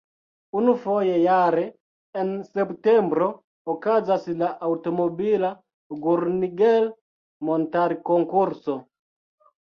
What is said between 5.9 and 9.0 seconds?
Gurnigel-Montarkonkurso.